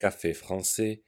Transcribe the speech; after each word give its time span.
Café 0.00 0.32
français, 0.32 1.02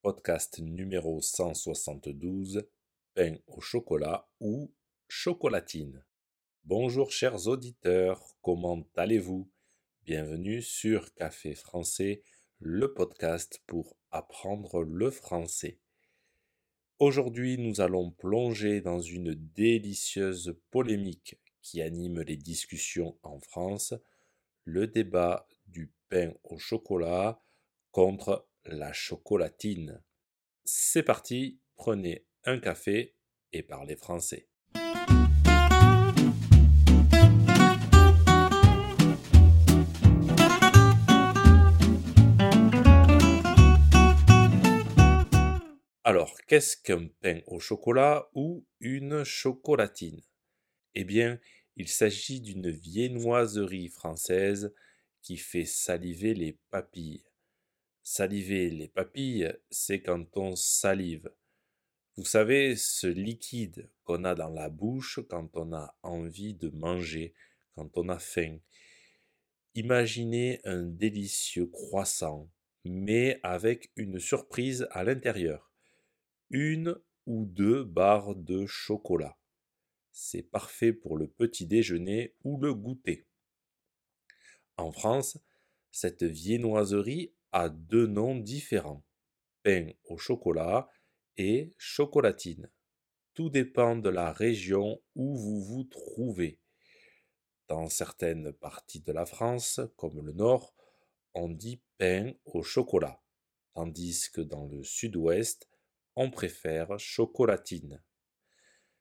podcast 0.00 0.60
numéro 0.60 1.20
172, 1.20 2.66
pain 3.12 3.36
au 3.46 3.60
chocolat 3.60 4.30
ou 4.40 4.72
chocolatine. 5.08 6.02
Bonjour 6.64 7.12
chers 7.12 7.48
auditeurs, 7.48 8.38
comment 8.40 8.82
allez-vous? 8.96 9.50
Bienvenue 10.04 10.62
sur 10.62 11.12
Café 11.12 11.54
français, 11.54 12.22
le 12.60 12.94
podcast 12.94 13.62
pour 13.66 13.98
apprendre 14.10 14.84
le 14.84 15.10
français. 15.10 15.78
Aujourd'hui, 16.98 17.58
nous 17.58 17.82
allons 17.82 18.10
plonger 18.10 18.80
dans 18.80 19.00
une 19.00 19.34
délicieuse 19.34 20.58
polémique 20.70 21.38
qui 21.60 21.82
anime 21.82 22.22
les 22.22 22.38
discussions 22.38 23.18
en 23.22 23.38
France, 23.38 23.92
le 24.64 24.86
débat 24.86 25.46
du 25.66 25.92
pain 26.08 26.32
au 26.44 26.56
chocolat 26.56 27.38
contre 27.90 28.48
la 28.64 28.92
chocolatine. 28.92 30.02
C'est 30.64 31.02
parti, 31.02 31.60
prenez 31.76 32.26
un 32.44 32.58
café 32.58 33.16
et 33.52 33.62
parlez 33.62 33.96
français. 33.96 34.48
Alors, 46.02 46.36
qu'est-ce 46.48 46.76
qu'un 46.76 47.08
pain 47.20 47.40
au 47.46 47.60
chocolat 47.60 48.28
ou 48.34 48.66
une 48.80 49.22
chocolatine? 49.22 50.20
Eh 50.94 51.04
bien, 51.04 51.38
il 51.76 51.88
s'agit 51.88 52.40
d'une 52.40 52.70
viennoiserie 52.70 53.88
française 53.88 54.74
qui 55.22 55.36
fait 55.36 55.64
saliver 55.64 56.34
les 56.34 56.58
papilles. 56.70 57.29
Saliver 58.02 58.70
les 58.70 58.88
papilles, 58.88 59.52
c'est 59.70 60.02
quand 60.02 60.36
on 60.36 60.56
salive. 60.56 61.30
Vous 62.16 62.24
savez, 62.24 62.76
ce 62.76 63.06
liquide 63.06 63.90
qu'on 64.04 64.24
a 64.24 64.34
dans 64.34 64.48
la 64.48 64.68
bouche 64.68 65.20
quand 65.28 65.56
on 65.56 65.72
a 65.72 65.96
envie 66.02 66.54
de 66.54 66.68
manger, 66.70 67.34
quand 67.74 67.96
on 67.96 68.08
a 68.08 68.18
faim. 68.18 68.58
Imaginez 69.74 70.60
un 70.64 70.82
délicieux 70.82 71.66
croissant, 71.66 72.50
mais 72.84 73.38
avec 73.42 73.92
une 73.96 74.18
surprise 74.18 74.88
à 74.90 75.04
l'intérieur. 75.04 75.70
Une 76.50 76.96
ou 77.26 77.44
deux 77.44 77.84
barres 77.84 78.34
de 78.34 78.66
chocolat. 78.66 79.38
C'est 80.10 80.42
parfait 80.42 80.92
pour 80.92 81.16
le 81.16 81.28
petit 81.28 81.66
déjeuner 81.66 82.34
ou 82.42 82.60
le 82.60 82.74
goûter. 82.74 83.26
En 84.76 84.90
France, 84.90 85.38
cette 85.92 86.24
viennoiserie 86.24 87.32
a 87.52 87.68
deux 87.68 88.06
noms 88.06 88.36
différents, 88.36 89.04
pain 89.62 89.90
au 90.04 90.16
chocolat 90.16 90.88
et 91.36 91.72
chocolatine. 91.78 92.70
Tout 93.34 93.50
dépend 93.50 93.96
de 93.96 94.08
la 94.08 94.32
région 94.32 95.00
où 95.14 95.36
vous 95.36 95.62
vous 95.62 95.84
trouvez. 95.84 96.60
Dans 97.68 97.88
certaines 97.88 98.52
parties 98.52 99.00
de 99.00 99.12
la 99.12 99.26
France, 99.26 99.80
comme 99.96 100.20
le 100.24 100.32
nord, 100.32 100.74
on 101.34 101.48
dit 101.48 101.82
pain 101.98 102.32
au 102.44 102.62
chocolat, 102.62 103.22
tandis 103.74 104.30
que 104.32 104.40
dans 104.40 104.66
le 104.66 104.82
sud-ouest, 104.82 105.68
on 106.16 106.30
préfère 106.30 106.98
chocolatine. 106.98 108.02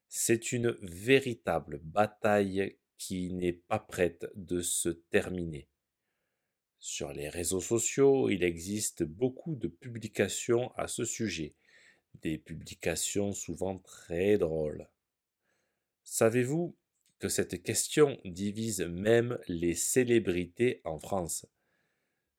C'est 0.08 0.52
une 0.52 0.72
véritable 0.82 1.80
bataille 1.84 2.80
qui 2.98 3.32
n'est 3.32 3.54
pas 3.54 3.80
prête 3.80 4.28
de 4.36 4.62
se 4.62 4.90
terminer. 4.90 5.70
Sur 6.80 7.12
les 7.12 7.28
réseaux 7.28 7.60
sociaux, 7.60 8.30
il 8.30 8.42
existe 8.42 9.04
beaucoup 9.04 9.56
de 9.56 9.68
publications 9.68 10.72
à 10.76 10.88
ce 10.88 11.04
sujet, 11.04 11.54
des 12.22 12.38
publications 12.38 13.34
souvent 13.34 13.80
très 13.80 14.38
drôles. 14.38 14.88
Savez-vous 16.04 16.78
que 17.20 17.28
cette 17.28 17.62
question 17.64 18.18
divise 18.24 18.80
même 18.82 19.38
les 19.50 19.76
célébrités 19.76 20.80
en 20.86 21.00
France? 21.00 21.46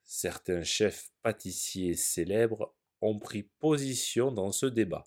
Certains 0.04 0.62
chefs 0.62 1.12
pâtissiers 1.22 1.94
célèbres 1.94 2.74
ont 3.02 3.18
pris 3.18 3.42
position 3.42 4.32
dans 4.32 4.52
ce 4.52 4.66
débat. 4.66 5.06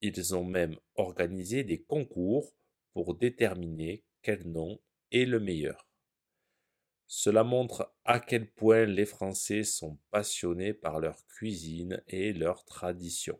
Ils 0.00 0.34
ont 0.34 0.44
même 0.44 0.76
organisé 0.96 1.62
des 1.62 1.80
concours 1.80 2.52
pour 2.92 3.14
déterminer 3.14 4.02
quel 4.20 4.48
nom 4.48 4.80
est 5.12 5.26
le 5.26 5.38
meilleur. 5.38 5.91
Cela 7.14 7.44
montre 7.44 7.94
à 8.06 8.20
quel 8.20 8.50
point 8.50 8.86
les 8.86 9.04
Français 9.04 9.64
sont 9.64 9.98
passionnés 10.10 10.72
par 10.72 10.98
leur 10.98 11.26
cuisine 11.26 12.02
et 12.06 12.32
leur 12.32 12.64
tradition. 12.64 13.38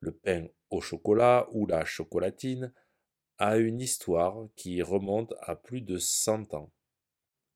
Le 0.00 0.12
pain 0.12 0.46
au 0.68 0.82
chocolat 0.82 1.48
ou 1.52 1.64
la 1.66 1.86
chocolatine 1.86 2.74
a 3.38 3.56
une 3.56 3.80
histoire 3.80 4.46
qui 4.56 4.82
remonte 4.82 5.32
à 5.40 5.56
plus 5.56 5.80
de 5.80 5.96
100 5.96 6.52
ans. 6.52 6.70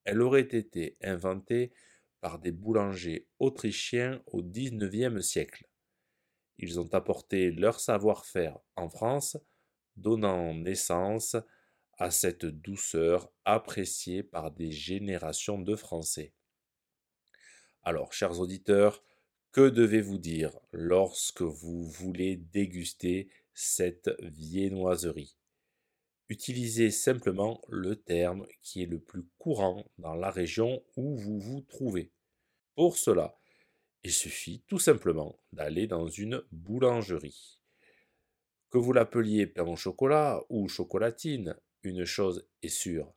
Elle 0.05 0.23
aurait 0.23 0.41
été 0.41 0.97
inventée 1.03 1.75
par 2.23 2.39
des 2.39 2.51
boulangers 2.51 3.29
autrichiens 3.39 4.23
au 4.25 4.43
XIXe 4.43 5.21
siècle. 5.21 5.69
Ils 6.57 6.81
ont 6.81 6.95
apporté 6.95 7.51
leur 7.51 7.79
savoir-faire 7.79 8.59
en 8.75 8.89
France, 8.89 9.37
donnant 9.97 10.55
naissance 10.55 11.35
à 11.35 11.45
cette 12.11 12.45
douceur 12.45 13.33
appréciée 13.45 14.23
par 14.23 14.51
des 14.51 14.71
générations 14.71 15.59
de 15.59 15.75
Français. 15.75 16.35
Alors, 17.83 18.13
chers 18.13 18.41
auditeurs, 18.41 19.03
que 19.53 19.69
devez-vous 19.69 20.19
dire 20.19 20.59
lorsque 20.73 21.43
vous 21.43 21.89
voulez 21.89 22.37
déguster 22.37 23.31
cette 23.55 24.11
viennoiserie? 24.21 25.37
Utilisez 26.29 26.91
simplement 26.91 27.63
le 27.69 27.97
terme 27.97 28.47
qui 28.61 28.83
est 28.83 28.87
le 28.87 28.99
plus 28.99 29.25
courant 29.39 29.89
dans 29.99 30.15
la 30.15 30.31
région 30.31 30.85
où 30.97 31.17
vous 31.17 31.39
vous 31.39 31.61
trouvez. 31.63 32.13
Pour 32.75 32.99
cela, 32.99 33.39
il 34.03 34.13
suffit 34.13 34.63
tout 34.67 34.79
simplement 34.79 35.39
d'aller 35.53 35.87
dans 35.87 36.09
une 36.09 36.43
boulangerie. 36.53 37.61
Que 38.71 38.79
vous 38.79 38.93
l'appeliez 38.93 39.47
pain 39.47 39.67
au 39.67 39.77
chocolat 39.77 40.43
ou 40.51 40.69
chocolatine, 40.69 41.57
une 41.87 42.05
chose 42.05 42.47
est 42.63 42.69
sûre, 42.69 43.13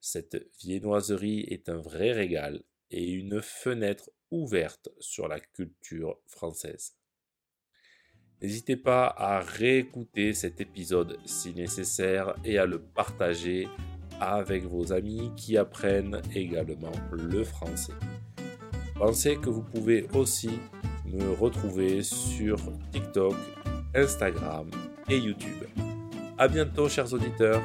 cette 0.00 0.46
viennoiserie 0.60 1.40
est 1.48 1.68
un 1.68 1.78
vrai 1.78 2.12
régal 2.12 2.62
et 2.90 3.10
une 3.10 3.42
fenêtre 3.42 4.10
ouverte 4.30 4.88
sur 5.00 5.26
la 5.26 5.40
culture 5.40 6.16
française. 6.26 6.94
N'hésitez 8.40 8.76
pas 8.76 9.06
à 9.06 9.40
réécouter 9.40 10.32
cet 10.32 10.60
épisode 10.60 11.18
si 11.24 11.54
nécessaire 11.54 12.36
et 12.44 12.58
à 12.58 12.66
le 12.66 12.80
partager 12.80 13.66
avec 14.20 14.64
vos 14.64 14.92
amis 14.92 15.32
qui 15.36 15.56
apprennent 15.56 16.22
également 16.34 16.92
le 17.10 17.42
français. 17.42 17.94
Pensez 18.94 19.36
que 19.36 19.50
vous 19.50 19.62
pouvez 19.62 20.06
aussi 20.14 20.50
me 21.04 21.32
retrouver 21.32 22.02
sur 22.02 22.58
TikTok, 22.92 23.34
Instagram 23.94 24.70
et 25.08 25.18
YouTube. 25.18 25.64
A 26.38 26.48
bientôt 26.48 26.88
chers 26.88 27.12
auditeurs 27.12 27.62